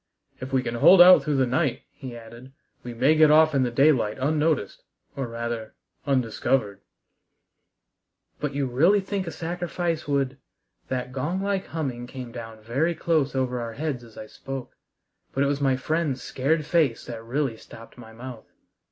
"If 0.39 0.51
we 0.51 0.63
can 0.63 0.73
hold 0.73 0.99
out 0.99 1.21
through 1.21 1.35
the 1.35 1.45
night," 1.45 1.83
he 1.91 2.17
added, 2.17 2.53
"we 2.83 2.91
may 2.91 3.13
get 3.13 3.29
off 3.29 3.53
in 3.53 3.61
the 3.61 3.69
daylight 3.69 4.17
unnoticed, 4.17 4.81
or 5.15 5.27
rather, 5.27 5.75
undiscovered." 6.07 6.81
"But 8.39 8.55
you 8.55 8.65
really 8.65 8.99
think 8.99 9.27
a 9.27 9.31
sacrifice 9.31 10.07
would" 10.07 10.39
That 10.89 11.11
gong 11.13 11.39
like 11.43 11.67
humming 11.67 12.07
came 12.07 12.31
down 12.31 12.63
very 12.63 12.95
close 12.95 13.35
over 13.35 13.59
our 13.61 13.73
heads 13.73 14.03
as 14.03 14.17
I 14.17 14.25
spoke, 14.25 14.75
but 15.35 15.43
it 15.43 15.47
was 15.47 15.61
my 15.61 15.75
friend's 15.75 16.23
scared 16.23 16.65
face 16.65 17.05
that 17.05 17.23
really 17.23 17.55
stopped 17.55 17.95
my 17.95 18.11
mouth. 18.11 18.51